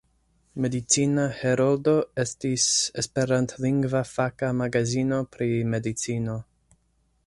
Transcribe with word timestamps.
Medicina 0.63 1.25
Heroldo 1.41 1.93
estis 2.25 2.65
esperantlingva 3.03 4.05
faka 4.15 4.53
magazino 4.65 5.25
pri 5.37 5.51
medicino. 5.77 6.45